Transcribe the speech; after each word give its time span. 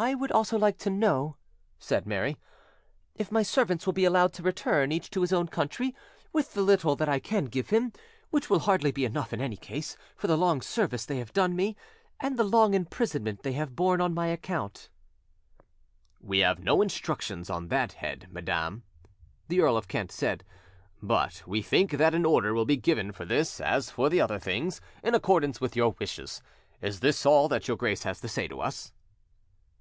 "I 0.00 0.14
would 0.14 0.30
also 0.30 0.56
like 0.56 0.78
to 0.78 0.90
know," 0.90 1.38
said 1.80 2.06
Mary, 2.06 2.36
"if 3.16 3.32
my 3.32 3.42
servants 3.42 3.84
will 3.84 3.92
be 3.92 4.04
allowed 4.04 4.32
to 4.34 4.44
return, 4.44 4.92
each 4.92 5.10
to 5.10 5.22
his 5.22 5.32
own 5.32 5.48
country, 5.48 5.92
with 6.32 6.54
the 6.54 6.62
little 6.62 6.94
that 6.94 7.08
I 7.08 7.18
can 7.18 7.46
give 7.46 7.70
him; 7.70 7.92
which 8.30 8.48
will 8.48 8.60
hardly 8.60 8.92
be 8.92 9.04
enough, 9.04 9.32
in 9.32 9.40
any 9.40 9.56
case, 9.56 9.96
for 10.14 10.28
the 10.28 10.38
long 10.38 10.60
service 10.62 11.04
they 11.04 11.18
have 11.18 11.32
done 11.32 11.56
me, 11.56 11.74
and 12.20 12.36
the 12.38 12.44
long 12.44 12.74
imprisonment 12.74 13.42
they 13.42 13.54
have 13.54 13.74
borne 13.74 14.00
on 14.00 14.14
my 14.14 14.28
account." 14.28 14.88
"We 16.20 16.38
have 16.38 16.60
no 16.60 16.80
instructions 16.80 17.50
on 17.50 17.66
that 17.66 17.94
head, 17.94 18.28
madam," 18.30 18.84
the 19.48 19.60
Earl 19.62 19.76
of 19.76 19.88
Kent 19.88 20.12
said, 20.12 20.44
"but 21.02 21.42
we 21.44 21.60
think 21.60 21.90
that 21.90 22.14
an 22.14 22.24
order 22.24 22.54
will 22.54 22.64
be 22.66 22.76
given 22.76 23.10
for 23.10 23.24
this 23.24 23.60
as 23.60 23.90
for 23.90 24.08
the 24.08 24.20
other 24.20 24.38
things, 24.38 24.80
in 25.02 25.16
accordance 25.16 25.60
with 25.60 25.74
your 25.74 25.96
wishes. 25.98 26.40
Is 26.80 27.00
this 27.00 27.26
all 27.26 27.48
that 27.48 27.66
your 27.66 27.76
Grace 27.76 28.04
has 28.04 28.20
to 28.20 28.28
say 28.28 28.46
to 28.46 28.60
us?" 28.60 28.92